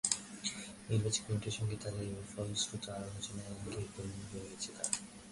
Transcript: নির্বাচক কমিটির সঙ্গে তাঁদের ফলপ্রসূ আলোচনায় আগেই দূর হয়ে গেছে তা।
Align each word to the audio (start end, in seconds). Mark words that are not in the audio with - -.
নির্বাচক 0.89 1.23
কমিটির 1.25 1.55
সঙ্গে 1.57 1.75
তাঁদের 1.75 2.07
ফলপ্রসূ 2.31 2.75
আলোচনায় 2.91 3.49
আগেই 3.53 3.87
দূর 3.93 4.07
হয়ে 4.31 4.47
গেছে 4.49 4.69
তা। 4.77 4.83